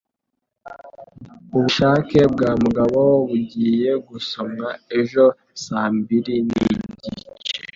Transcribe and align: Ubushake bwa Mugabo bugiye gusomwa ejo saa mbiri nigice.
Ubushake 1.55 2.19
bwa 2.33 2.49
Mugabo 2.63 3.01
bugiye 3.27 3.89
gusomwa 4.07 4.69
ejo 4.99 5.25
saa 5.63 5.89
mbiri 5.97 6.35
nigice. 6.47 7.11